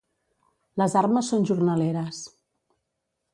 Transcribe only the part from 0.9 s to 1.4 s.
armes